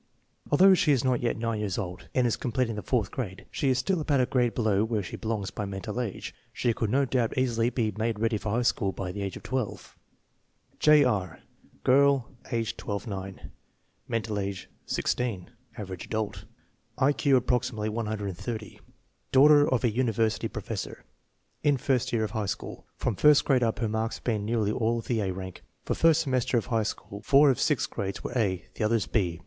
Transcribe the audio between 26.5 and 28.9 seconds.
of high school four of six grades were A, the